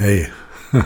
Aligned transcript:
Hey, 0.00 0.28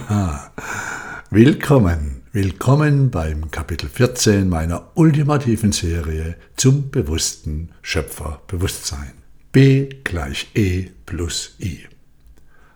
willkommen, 1.31 2.23
willkommen 2.33 3.11
beim 3.11 3.51
Kapitel 3.51 3.91
14 3.91 4.49
meiner 4.49 4.91
ultimativen 4.95 5.71
Serie 5.73 6.37
zum 6.57 6.91
bewussten 6.91 7.75
Schöpferbewusstsein. 7.83 9.13
B 9.53 9.91
gleich 10.03 10.49
E 10.55 10.89
plus 11.05 11.57
I. 11.61 11.81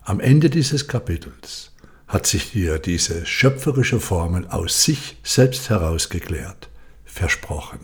Am 0.03 0.21
Ende 0.21 0.51
dieses 0.51 0.87
Kapitels 0.87 1.73
hat 2.07 2.27
sich 2.27 2.51
dir 2.53 2.79
diese 2.81 3.25
schöpferische 3.25 3.99
Formel 3.99 4.47
aus 4.49 4.85
sich 4.85 5.17
selbst 5.23 5.71
herausgeklärt, 5.71 6.69
versprochen. 7.07 7.81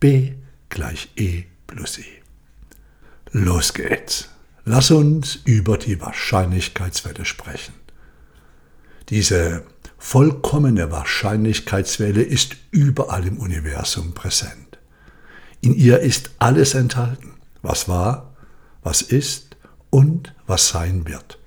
B 0.00 0.34
gleich 0.68 1.08
E 1.16 1.44
plus 1.66 1.96
I. 1.96 2.04
Los 3.30 3.72
geht's. 3.72 4.28
Lass 4.66 4.90
uns 4.90 5.36
über 5.46 5.78
die 5.78 5.98
Wahrscheinlichkeitswelle 5.98 7.24
sprechen. 7.24 7.85
Diese 9.08 9.64
vollkommene 9.98 10.90
Wahrscheinlichkeitswelle 10.90 12.22
ist 12.22 12.56
überall 12.70 13.26
im 13.26 13.38
Universum 13.38 14.12
präsent. 14.14 14.78
In 15.60 15.74
ihr 15.74 16.00
ist 16.00 16.30
alles 16.38 16.74
enthalten, 16.74 17.34
was 17.62 17.88
war, 17.88 18.34
was 18.82 19.02
ist 19.02 19.56
und 19.90 20.34
was 20.46 20.68
sein 20.68 21.06
wird. 21.08 21.38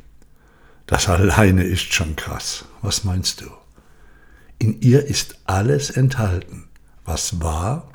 Das 0.88 1.08
alleine 1.08 1.64
ist 1.64 1.94
schon 1.94 2.16
krass. 2.16 2.66
Was 2.82 3.04
meinst 3.04 3.42
du? 3.42 3.46
In 4.58 4.82
ihr 4.82 5.06
ist 5.06 5.38
alles 5.46 5.90
enthalten, 5.90 6.68
was 7.06 7.42
war, 7.42 7.92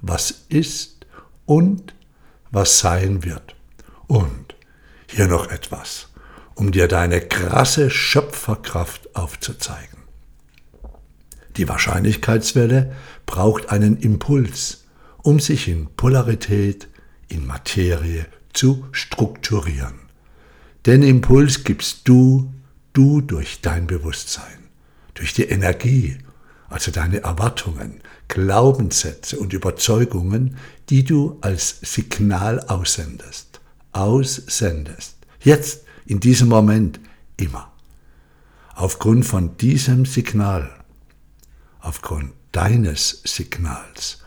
was 0.00 0.44
ist 0.48 1.06
und 1.46 1.94
was 2.50 2.80
sein 2.80 3.24
wird. 3.24 3.54
Und 4.08 4.54
hier 5.06 5.28
noch 5.28 5.50
etwas, 5.50 6.08
um 6.54 6.72
dir 6.72 6.88
deine 6.88 7.20
krasse 7.20 7.90
Schöpferkraft 7.90 9.14
aufzuzeigen. 9.14 9.98
Die 11.56 11.68
Wahrscheinlichkeitswelle 11.68 12.92
braucht 13.26 13.70
einen 13.70 13.98
Impuls, 13.98 14.84
um 15.22 15.40
sich 15.40 15.68
in 15.68 15.86
Polarität, 15.94 16.88
in 17.28 17.46
Materie 17.46 18.26
zu 18.52 18.86
strukturieren. 18.92 19.94
Den 20.86 21.02
Impuls 21.02 21.64
gibst 21.64 22.08
du, 22.08 22.52
du 22.92 23.20
durch 23.20 23.60
dein 23.60 23.86
Bewusstsein, 23.86 24.68
durch 25.14 25.32
die 25.32 25.44
Energie, 25.44 26.18
also 26.68 26.90
deine 26.90 27.22
Erwartungen, 27.22 28.00
Glaubenssätze 28.28 29.38
und 29.38 29.52
Überzeugungen, 29.52 30.56
die 30.88 31.04
du 31.04 31.38
als 31.42 31.78
Signal 31.82 32.60
aussendest 32.60 33.52
aussendest. 33.92 35.16
Jetzt, 35.40 35.84
in 36.12 36.20
diesem 36.20 36.50
Moment, 36.50 37.00
immer. 37.38 37.72
Aufgrund 38.74 39.24
von 39.24 39.56
diesem 39.56 40.04
Signal, 40.04 40.70
aufgrund 41.80 42.32
deines 42.52 43.22
Signals, 43.24 44.22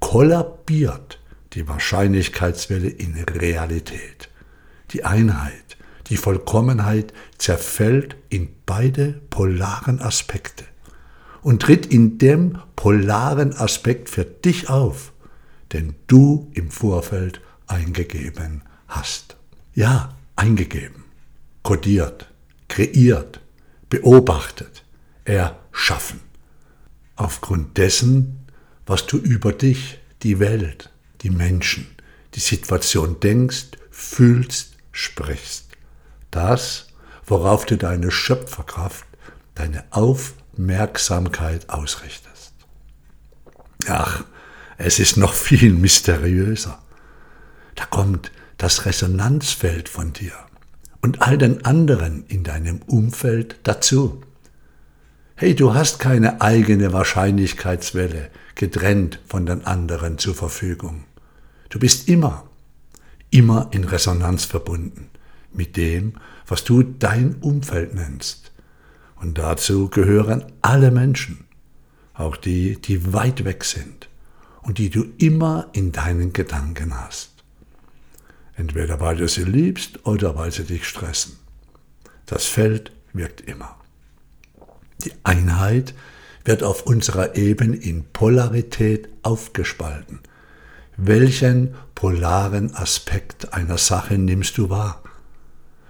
kollabiert 0.00 1.20
die 1.52 1.68
Wahrscheinlichkeitswelle 1.68 2.88
in 2.88 3.14
Realität. 3.22 4.30
Die 4.90 5.04
Einheit, 5.04 5.76
die 6.08 6.16
Vollkommenheit 6.16 7.12
zerfällt 7.38 8.16
in 8.30 8.48
beide 8.66 9.12
polaren 9.30 10.00
Aspekte 10.00 10.64
und 11.42 11.62
tritt 11.62 11.86
in 11.86 12.18
dem 12.18 12.58
polaren 12.74 13.52
Aspekt 13.52 14.10
für 14.10 14.24
dich 14.24 14.68
auf, 14.68 15.12
den 15.72 15.94
du 16.08 16.50
im 16.54 16.72
Vorfeld 16.72 17.40
eingegeben 17.68 18.62
hast. 18.88 19.36
Ja, 19.72 20.16
eingegeben, 20.34 20.97
kodiert, 21.68 22.26
kreiert, 22.68 23.40
beobachtet, 23.90 24.84
erschaffen. 25.26 26.22
Aufgrund 27.14 27.76
dessen, 27.76 28.46
was 28.86 29.06
du 29.06 29.18
über 29.18 29.52
dich, 29.52 29.98
die 30.22 30.40
Welt, 30.40 30.90
die 31.20 31.28
Menschen, 31.28 31.86
die 32.34 32.40
Situation 32.40 33.20
denkst, 33.20 33.66
fühlst, 33.90 34.78
sprichst. 34.92 35.66
Das, 36.30 36.86
worauf 37.26 37.66
du 37.66 37.76
deine 37.76 38.10
Schöpferkraft, 38.10 39.04
deine 39.54 39.84
Aufmerksamkeit 39.90 41.68
ausrichtest. 41.68 42.54
Ach, 43.88 44.24
es 44.78 44.98
ist 44.98 45.18
noch 45.18 45.34
viel 45.34 45.74
mysteriöser. 45.74 46.78
Da 47.74 47.84
kommt 47.84 48.32
das 48.56 48.86
Resonanzfeld 48.86 49.90
von 49.90 50.14
dir 50.14 50.32
und 51.00 51.22
all 51.22 51.38
den 51.38 51.64
anderen 51.64 52.24
in 52.28 52.44
deinem 52.44 52.80
Umfeld 52.86 53.56
dazu. 53.62 54.22
Hey, 55.36 55.54
du 55.54 55.74
hast 55.74 56.00
keine 56.00 56.40
eigene 56.40 56.92
Wahrscheinlichkeitswelle 56.92 58.30
getrennt 58.54 59.20
von 59.26 59.46
den 59.46 59.64
anderen 59.64 60.18
zur 60.18 60.34
Verfügung. 60.34 61.04
Du 61.68 61.78
bist 61.78 62.08
immer, 62.08 62.48
immer 63.30 63.68
in 63.70 63.84
Resonanz 63.84 64.44
verbunden 64.44 65.10
mit 65.52 65.76
dem, 65.76 66.14
was 66.46 66.64
du 66.64 66.82
dein 66.82 67.36
Umfeld 67.36 67.94
nennst. 67.94 68.50
Und 69.16 69.38
dazu 69.38 69.88
gehören 69.88 70.44
alle 70.62 70.90
Menschen, 70.90 71.44
auch 72.14 72.36
die, 72.36 72.80
die 72.80 73.12
weit 73.12 73.44
weg 73.44 73.64
sind 73.64 74.08
und 74.62 74.78
die 74.78 74.90
du 74.90 75.04
immer 75.18 75.68
in 75.72 75.92
deinen 75.92 76.32
Gedanken 76.32 76.98
hast. 76.98 77.37
Entweder 78.58 78.98
weil 78.98 79.16
du 79.16 79.28
sie 79.28 79.44
liebst 79.44 80.04
oder 80.04 80.36
weil 80.36 80.50
sie 80.50 80.64
dich 80.64 80.86
stressen. 80.86 81.38
Das 82.26 82.44
Feld 82.44 82.90
wirkt 83.12 83.40
immer. 83.40 83.76
Die 85.04 85.12
Einheit 85.22 85.94
wird 86.44 86.64
auf 86.64 86.82
unserer 86.82 87.36
Ebene 87.36 87.76
in 87.76 88.04
Polarität 88.12 89.08
aufgespalten. 89.22 90.18
Welchen 90.96 91.74
polaren 91.94 92.74
Aspekt 92.74 93.54
einer 93.54 93.78
Sache 93.78 94.18
nimmst 94.18 94.58
du 94.58 94.68
wahr? 94.68 95.04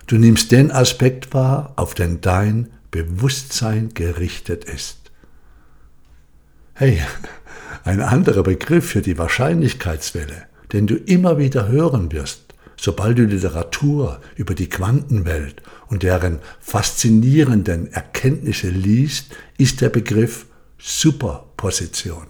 Du 0.06 0.18
nimmst 0.18 0.52
den 0.52 0.70
Aspekt 0.70 1.32
wahr, 1.32 1.72
auf 1.76 1.94
den 1.94 2.20
dein 2.20 2.70
Bewusstsein 2.90 3.94
gerichtet 3.94 4.64
ist. 4.64 5.10
Hey, 6.74 7.00
ein 7.84 8.02
anderer 8.02 8.42
Begriff 8.42 8.90
für 8.90 9.00
die 9.00 9.16
Wahrscheinlichkeitswelle, 9.16 10.46
den 10.72 10.86
du 10.86 10.96
immer 10.96 11.38
wieder 11.38 11.68
hören 11.68 12.12
wirst, 12.12 12.47
sobald 12.78 13.18
du 13.18 13.24
Literatur 13.24 14.20
über 14.36 14.54
die 14.54 14.68
Quantenwelt 14.68 15.62
und 15.88 16.02
deren 16.04 16.38
faszinierenden 16.60 17.92
Erkenntnisse 17.92 18.70
liest, 18.70 19.36
ist 19.58 19.80
der 19.80 19.90
Begriff 19.90 20.46
Superposition. 20.78 22.28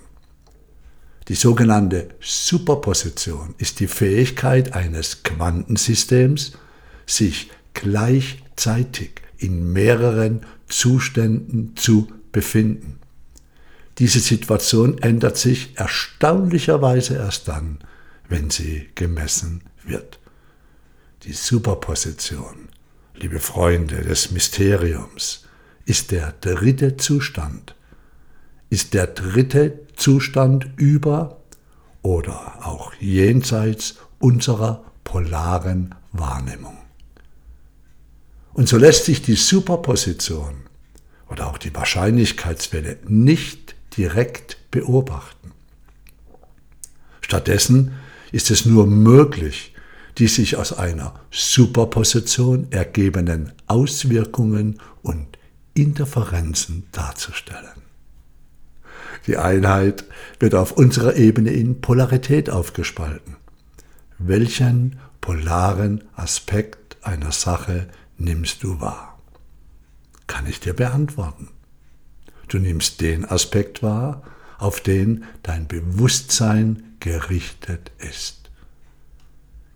Die 1.28 1.34
sogenannte 1.34 2.08
Superposition 2.20 3.54
ist 3.58 3.80
die 3.80 3.86
Fähigkeit 3.86 4.72
eines 4.72 5.22
Quantensystems, 5.22 6.52
sich 7.06 7.50
gleichzeitig 7.74 9.10
in 9.36 9.72
mehreren 9.72 10.40
Zuständen 10.66 11.76
zu 11.76 12.08
befinden. 12.32 12.98
Diese 13.98 14.20
Situation 14.20 14.96
ändert 14.98 15.36
sich 15.36 15.76
erstaunlicherweise 15.76 17.16
erst 17.16 17.48
dann, 17.48 17.80
wenn 18.28 18.48
sie 18.48 18.88
gemessen 18.94 19.62
wird 19.84 20.18
die 21.24 21.32
Superposition, 21.32 22.68
liebe 23.14 23.40
Freunde 23.40 24.02
des 24.02 24.30
Mysteriums, 24.30 25.44
ist 25.84 26.10
der 26.12 26.32
dritte 26.40 26.96
Zustand, 26.96 27.74
ist 28.70 28.94
der 28.94 29.06
dritte 29.08 29.80
Zustand 29.96 30.68
über 30.76 31.40
oder 32.02 32.66
auch 32.66 32.92
jenseits 33.00 33.96
unserer 34.18 34.84
polaren 35.02 35.94
Wahrnehmung. 36.12 36.76
Und 38.52 38.68
so 38.68 38.76
lässt 38.76 39.04
sich 39.04 39.22
die 39.22 39.34
Superposition 39.34 40.54
oder 41.28 41.48
auch 41.48 41.58
die 41.58 41.74
Wahrscheinlichkeitswelle 41.74 42.98
nicht 43.06 43.74
direkt 43.96 44.70
beobachten. 44.70 45.52
Stattdessen 47.20 47.94
ist 48.30 48.50
es 48.50 48.64
nur 48.64 48.86
möglich, 48.86 49.74
die 50.18 50.26
sich 50.26 50.56
aus 50.56 50.72
einer 50.72 51.14
Superposition 51.30 52.66
ergebenden 52.70 53.52
Auswirkungen 53.68 54.80
und 55.02 55.38
Interferenzen 55.74 56.88
darzustellen. 56.90 57.82
Die 59.26 59.36
Einheit 59.36 60.04
wird 60.40 60.54
auf 60.54 60.72
unserer 60.72 61.14
Ebene 61.14 61.50
in 61.50 61.80
Polarität 61.80 62.50
aufgespalten. 62.50 63.36
Welchen 64.18 64.98
polaren 65.20 66.02
Aspekt 66.16 66.96
einer 67.02 67.30
Sache 67.30 67.88
nimmst 68.16 68.64
du 68.64 68.80
wahr? 68.80 69.20
Kann 70.26 70.46
ich 70.46 70.58
dir 70.58 70.74
beantworten. 70.74 71.48
Du 72.48 72.58
nimmst 72.58 73.00
den 73.00 73.24
Aspekt 73.24 73.82
wahr, 73.82 74.22
auf 74.58 74.80
den 74.80 75.24
dein 75.44 75.68
Bewusstsein 75.68 76.94
gerichtet 76.98 77.92
ist 77.98 78.47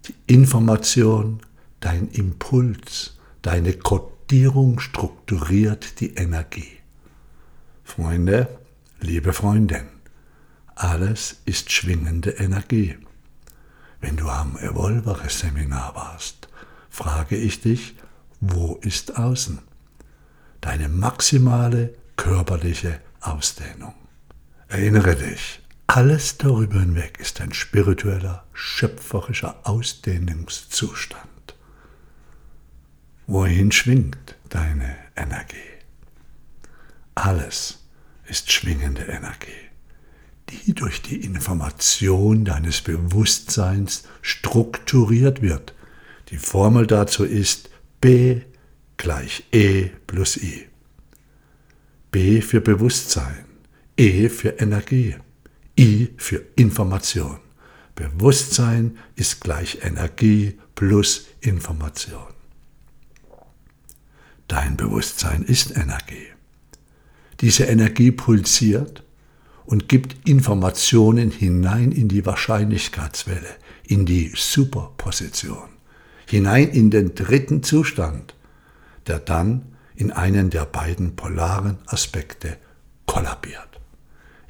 die 0.07 0.15
Information, 0.27 1.41
dein 1.81 2.09
Impuls, 2.09 3.19
deine 3.43 3.75
Orientierung 4.33 4.81
strukturiert 4.81 6.01
die 6.01 6.15
Energie. 6.15 6.79
Freunde, 7.85 8.49
liebe 9.01 9.35
Freundin, 9.35 9.89
alles 10.75 11.43
ist 11.45 11.71
schwingende 11.71 12.31
Energie. 12.31 12.97
Wenn 14.01 14.17
du 14.17 14.31
am 14.31 14.57
Evolvere-Seminar 14.57 15.95
warst, 15.95 16.49
frage 16.89 17.37
ich 17.37 17.61
dich, 17.61 17.95
wo 18.41 18.77
ist 18.77 19.19
außen? 19.19 19.59
Deine 20.63 20.89
maximale 20.89 21.95
körperliche 22.17 23.01
Ausdehnung. 23.21 23.95
Erinnere 24.69 25.15
dich, 25.15 25.61
alles 25.95 26.39
darüber 26.39 26.81
hinweg 26.81 27.19
ist 27.21 27.43
ein 27.43 27.53
spiritueller, 27.53 28.47
schöpferischer 28.55 29.61
Ausdehnungszustand. 29.65 31.29
Wohin 33.27 33.71
schwingt 33.73 34.37
deine 34.49 34.97
Energie? 35.17 35.59
Alles 37.15 37.81
ist 38.27 38.51
schwingende 38.51 39.03
Energie, 39.03 39.69
die 40.49 40.73
durch 40.73 41.03
die 41.03 41.27
Information 41.27 42.47
deines 42.47 42.81
Bewusstseins 42.81 44.05
strukturiert 44.23 45.43
wird. 45.43 45.75
Die 46.31 46.39
Formel 46.39 46.87
dazu 46.87 47.23
ist 47.23 47.69
B 48.01 48.41
gleich 48.97 49.45
E 49.53 49.91
plus 50.07 50.39
I. 50.39 50.69
B 52.11 52.41
für 52.41 52.63
Bewusstsein, 52.63 53.45
E 53.99 54.31
für 54.31 54.59
Energie. 54.59 55.17
I 55.83 56.15
für 56.17 56.41
Information. 56.55 57.39
Bewusstsein 57.97 58.99
ist 59.17 59.41
gleich 59.41 59.81
Energie 59.83 60.57
plus 60.77 61.27
Information. 61.41 62.29
Dein 64.47 64.77
Bewusstsein 64.77 65.43
ist 65.43 65.77
Energie. 65.77 66.29
Diese 67.41 67.65
Energie 67.65 68.13
pulsiert 68.13 69.03
und 69.65 69.89
gibt 69.89 70.29
Informationen 70.29 71.33
hinein 71.33 71.91
in 71.91 72.07
die 72.07 72.25
Wahrscheinlichkeitswelle, 72.25 73.57
in 73.85 74.07
die 74.07 74.33
Superposition, 74.37 75.69
hinein 76.29 76.69
in 76.69 76.93
den 76.93 77.17
dritten 77.17 77.65
Zustand, 77.65 78.37
der 79.09 79.19
dann 79.19 79.75
in 79.97 80.13
einen 80.13 80.51
der 80.51 80.65
beiden 80.65 81.17
polaren 81.17 81.79
Aspekte 81.87 82.57
kollabiert 83.07 83.72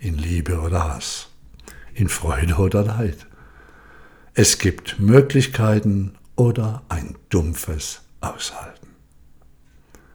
in 0.02 0.18
Liebe 0.18 0.60
oder 0.60 0.92
Hass, 0.94 1.28
in 1.94 2.08
Freude 2.08 2.56
oder 2.56 2.82
Leid. 2.82 3.26
Es 4.34 4.58
gibt 4.58 4.98
Möglichkeiten 4.98 6.18
oder 6.34 6.82
ein 6.88 7.14
dumpfes 7.28 8.02
Aushalten. 8.20 8.88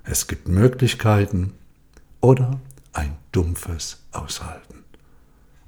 Es 0.04 0.28
gibt 0.28 0.50
Möglichkeiten 0.50 1.54
oder 2.20 2.60
ein 2.92 3.18
dumpfes 3.32 4.04
Aushalten. 4.12 4.84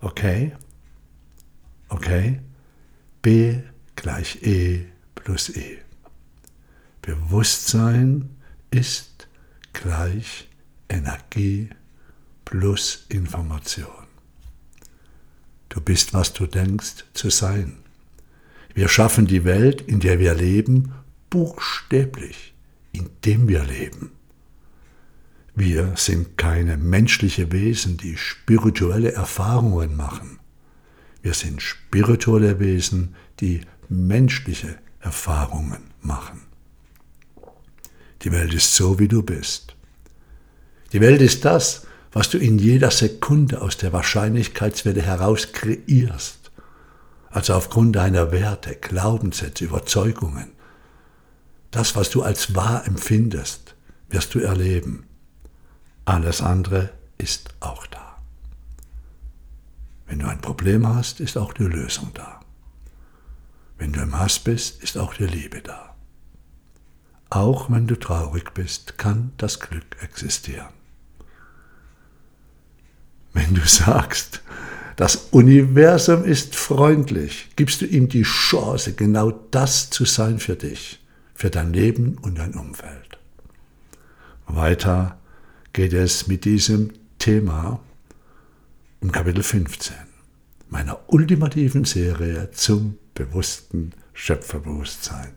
Okay? 0.02 0.52
Okay? 1.88 2.42
B 3.22 3.60
gleich 3.96 4.44
E 4.44 4.86
plus 5.16 5.50
E. 5.50 5.78
Bewusstsein 7.02 8.30
ist 8.70 9.28
gleich 9.72 10.50
Energie 10.90 11.70
plus 12.44 13.06
Information. 13.10 13.99
Du 15.70 15.82
bist, 15.82 16.14
was 16.14 16.34
du 16.34 16.48
denkst, 16.48 17.06
zu 17.14 17.30
sein. 17.30 17.78
Wir 18.74 18.88
schaffen 18.88 19.28
die 19.28 19.46
Welt, 19.46 19.82
in 19.82 20.00
der 20.00 20.20
wir 20.20 20.34
leben, 20.34 20.94
buchstäblich, 21.30 22.54
indem 22.92 23.48
wir 23.48 23.64
leben. 23.64 24.12
Wir 25.56 25.94
sind 25.96 26.38
keine 26.38 26.78
menschliche 26.78 27.52
Wesen, 27.52 27.98
die 27.98 28.18
spirituelle 28.18 29.12
Erfahrungen 29.12 29.96
machen. 29.96 30.40
Wir 31.22 31.34
sind 31.34 31.62
spirituelle 31.62 32.60
Wesen, 32.60 33.16
die 33.40 33.62
menschliche 33.90 34.80
Erfahrungen 35.02 35.92
machen. 36.02 36.42
Die 38.22 38.32
Welt 38.32 38.54
ist 38.54 38.74
so, 38.76 39.00
wie 39.00 39.08
du 39.08 39.22
bist. 39.22 39.76
Die 40.94 41.02
Welt 41.02 41.22
ist 41.22 41.46
das, 41.46 41.86
was 42.12 42.30
du 42.30 42.38
in 42.38 42.58
jeder 42.58 42.92
Sekunde 42.92 43.62
aus 43.62 43.78
der 43.78 43.94
Wahrscheinlichkeitswelle 43.94 45.02
heraus 45.02 45.52
kreierst, 45.54 46.52
also 47.30 47.54
aufgrund 47.54 47.96
deiner 47.96 48.32
Werte, 48.32 48.76
Glaubenssätze, 48.76 49.66
Überzeugungen. 49.66 50.52
Das, 51.72 51.96
was 51.96 52.10
du 52.10 52.24
als 52.24 52.56
wahr 52.56 52.88
empfindest, 52.88 53.76
wirst 54.10 54.34
du 54.34 54.40
erleben. 54.40 55.06
Alles 56.06 56.42
andere 56.42 56.90
ist 57.20 57.54
auch 57.60 57.86
da. 57.86 58.18
Wenn 60.08 60.20
du 60.20 60.28
ein 60.28 60.42
Problem 60.42 60.88
hast, 60.88 61.20
ist 61.20 61.38
auch 61.38 61.54
die 61.54 61.66
Lösung 61.66 62.10
da. 62.16 62.40
Wenn 63.78 63.94
du 63.94 64.02
im 64.02 64.18
Hass 64.18 64.40
bist, 64.40 64.82
ist 64.82 64.98
auch 64.98 65.14
die 65.14 65.28
Liebe 65.28 65.62
da. 65.62 65.96
Auch 67.30 67.70
wenn 67.70 67.86
du 67.86 67.96
traurig 67.96 68.56
bist, 68.56 68.98
kann 68.98 69.32
das 69.38 69.60
Glück 69.60 70.02
existieren. 70.02 70.79
Wenn 73.50 73.56
du 73.56 73.68
sagst, 73.68 74.44
das 74.96 75.30
Universum 75.32 76.24
ist 76.24 76.56
freundlich, 76.56 77.50
gibst 77.56 77.82
du 77.82 77.86
ihm 77.88 78.08
die 78.08 78.22
Chance, 78.22 78.94
genau 78.94 79.32
das 79.50 79.90
zu 79.90 80.06
sein 80.06 80.38
für 80.38 80.56
dich, 80.56 81.04
für 81.34 81.50
dein 81.50 81.74
Leben 81.74 82.20
und 82.22 82.38
dein 82.38 82.54
Umfeld. 82.54 83.18
Weiter 84.46 85.18
geht 85.74 85.94
es 85.94 86.28
mit 86.28 86.46
diesem 86.46 86.92
Thema 87.18 87.80
im 89.02 89.12
Kapitel 89.12 89.42
15 89.42 89.96
meiner 90.70 91.00
ultimativen 91.08 91.86
Serie 91.86 92.52
zum 92.52 93.00
bewussten 93.16 93.94
Schöpferbewusstsein. 94.14 95.32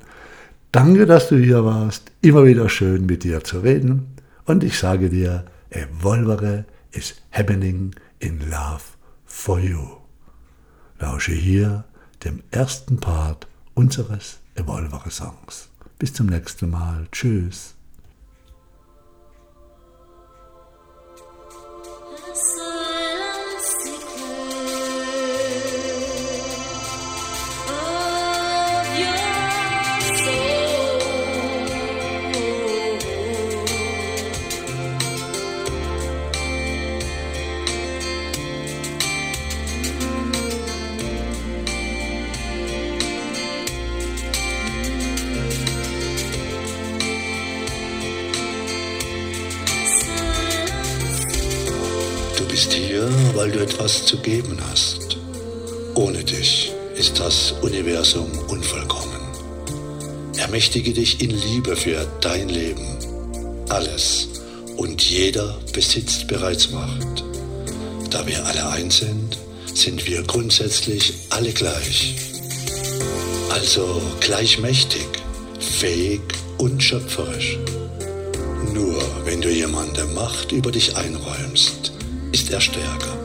Danke, 0.70 1.06
dass 1.06 1.30
du 1.30 1.38
hier 1.38 1.64
warst. 1.64 2.12
Immer 2.20 2.44
wieder 2.44 2.68
schön 2.68 3.06
mit 3.06 3.24
dir 3.24 3.42
zu 3.42 3.60
reden. 3.60 4.08
Und 4.44 4.64
ich 4.64 4.76
sage 4.76 5.08
dir, 5.08 5.46
evolvere 5.70 6.66
is 6.92 7.14
happening 7.30 7.94
in 8.22 8.38
love 8.50 8.96
for 9.24 9.58
you. 9.58 9.98
Lausche 10.98 11.32
hier 11.32 11.84
dem 12.24 12.42
ersten 12.52 12.98
Part 12.98 13.48
unseres 13.74 14.38
Evolver-Songs. 14.54 15.68
Bis 15.98 16.14
zum 16.14 16.26
nächsten 16.26 16.70
Mal. 16.70 17.08
Tschüss. 17.10 17.74
Etwas 53.62 54.04
zu 54.04 54.18
geben 54.18 54.58
hast. 54.68 55.16
Ohne 55.94 56.24
dich 56.24 56.72
ist 56.96 57.20
das 57.20 57.52
Universum 57.62 58.28
unvollkommen. 58.48 59.20
Ermächtige 60.36 60.92
dich 60.92 61.20
in 61.22 61.30
Liebe 61.30 61.76
für 61.76 62.04
dein 62.20 62.48
Leben. 62.48 62.84
Alles 63.68 64.28
und 64.76 65.00
jeder 65.00 65.56
besitzt 65.72 66.26
bereits 66.26 66.70
Macht. 66.72 67.24
Da 68.10 68.26
wir 68.26 68.44
alle 68.44 68.68
eins 68.68 68.98
sind, 68.98 69.38
sind 69.72 70.08
wir 70.08 70.24
grundsätzlich 70.24 71.14
alle 71.30 71.52
gleich. 71.52 72.16
Also 73.50 74.02
gleichmächtig, 74.18 75.06
fähig 75.60 76.20
und 76.58 76.82
schöpferisch. 76.82 77.58
Nur 78.74 79.00
wenn 79.24 79.40
du 79.40 79.50
jemandem 79.50 80.14
Macht 80.14 80.50
über 80.50 80.72
dich 80.72 80.96
einräumst, 80.96 81.92
ist 82.32 82.50
er 82.50 82.60
stärker. 82.60 83.21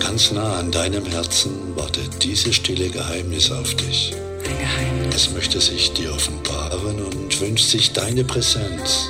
Ganz 0.00 0.32
nah 0.32 0.58
an 0.58 0.72
deinem 0.72 1.06
Herzen 1.06 1.52
wartet 1.76 2.24
dieses 2.24 2.56
stille 2.56 2.88
Geheimnis 2.88 3.52
auf 3.52 3.72
dich. 3.76 4.12
Ein 4.44 4.58
Geheimnis. 4.58 5.14
Es 5.14 5.30
möchte 5.30 5.60
sich 5.60 5.92
dir 5.92 6.12
offenbaren 6.12 7.00
und 7.00 7.40
wünscht 7.40 7.68
sich 7.68 7.92
deine 7.92 8.24
Präsenz. 8.24 9.08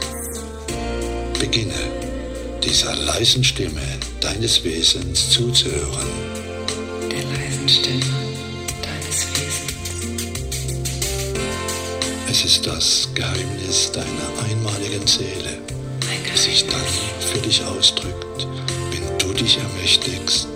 Beginne 1.39 1.73
dieser 2.63 2.95
leisen 2.97 3.43
Stimme 3.43 3.81
deines 4.21 4.63
Wesens 4.63 5.31
zuzuhören. 5.31 6.11
der 7.11 7.25
leisen 7.25 7.67
Stimme 7.67 8.30
Es 12.43 12.57
ist 12.57 12.67
das 12.67 13.07
Geheimnis 13.15 13.93
deiner 13.93 14.07
einmaligen 14.49 15.07
Seele, 15.07 15.59
das 16.27 16.45
sich 16.45 16.67
dann 16.67 16.81
für 17.21 17.39
dich 17.39 17.63
ausdrückt, 17.63 18.47
wenn 18.91 19.19
du 19.19 19.35
dich 19.35 19.59
ermächtigst, 19.59 20.49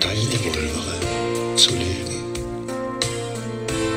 dein 0.00 0.18
Evolvere 0.18 1.56
zu 1.56 1.70
leben. 1.70 2.34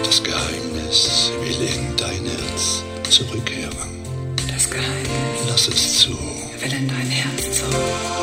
Das 0.06 0.24
Geheimnis 0.24 1.32
will 1.42 1.68
in 1.68 1.98
dein 1.98 2.26
Herz 2.26 2.82
zurückkehren. 3.10 4.06
Das 4.48 4.70
Geheimnis 4.70 5.50
Lass 5.50 5.68
es 5.68 6.00
zu. 6.00 6.12
will 6.12 6.74
in 6.74 6.88
dein 6.88 7.10
Herz 7.10 7.60
zurück. 7.60 8.23